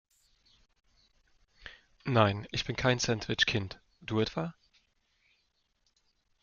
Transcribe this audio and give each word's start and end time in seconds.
Nein, 2.05 2.47
ich 2.49 2.65
bin 2.65 2.75
kein 2.75 2.97
Sandwich-Kind. 2.97 3.79
Du 4.01 4.19
etwa? 4.19 4.55